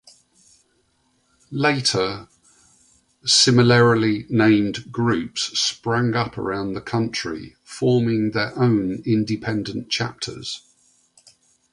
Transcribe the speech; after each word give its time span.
Later, 1.51 2.27
similarly 3.23 4.25
named 4.31 4.91
groups 4.91 5.59
sprang 5.59 6.15
up 6.15 6.39
around 6.39 6.73
the 6.73 6.81
country, 6.81 7.55
forming 7.63 8.31
their 8.31 8.57
own 8.57 9.03
independent 9.05 9.91
chapters. 9.91 10.63